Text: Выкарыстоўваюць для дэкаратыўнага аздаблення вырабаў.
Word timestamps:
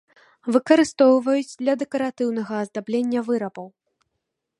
Выкарыстоўваюць 0.53 1.57
для 1.61 1.73
дэкаратыўнага 1.81 2.53
аздаблення 2.65 3.19
вырабаў. 3.29 3.67